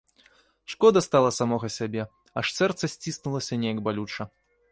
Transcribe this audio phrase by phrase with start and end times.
[0.71, 2.03] Шкода стала самога сябе,
[2.43, 4.23] аж сэрца сціснулася неяк балюча.